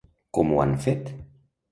Com 0.37 0.53
ho 0.53 0.61
han 0.63 0.73
fet? 0.85 1.11